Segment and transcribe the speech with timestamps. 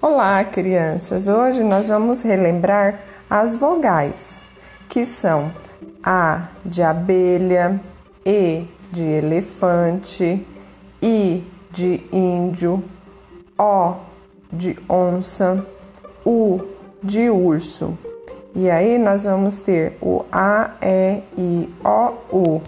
[0.00, 1.26] Olá, crianças!
[1.26, 4.44] Hoje nós vamos relembrar as vogais,
[4.88, 5.52] que são
[6.04, 7.80] A de abelha,
[8.24, 10.46] E de elefante,
[11.02, 12.84] I de índio,
[13.58, 13.96] O
[14.52, 15.66] de onça,
[16.24, 16.60] U
[17.02, 17.98] de urso.
[18.54, 22.62] E aí nós vamos ter o A, E, I, O, U.